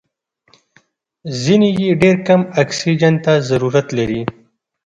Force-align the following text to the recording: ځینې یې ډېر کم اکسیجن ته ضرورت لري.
ځینې 1.41 1.69
یې 1.81 1.91
ډېر 2.01 2.17
کم 2.27 2.41
اکسیجن 2.63 3.15
ته 3.25 3.33
ضرورت 3.49 3.87
لري. 3.97 4.21